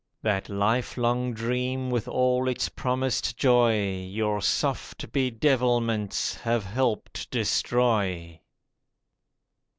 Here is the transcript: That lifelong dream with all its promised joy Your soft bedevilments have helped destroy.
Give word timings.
That 0.23 0.49
lifelong 0.49 1.31
dream 1.31 1.91
with 1.91 2.07
all 2.07 2.47
its 2.47 2.69
promised 2.69 3.37
joy 3.37 3.99
Your 4.01 4.41
soft 4.41 5.11
bedevilments 5.13 6.37
have 6.41 6.63
helped 6.65 7.29
destroy. 7.29 8.39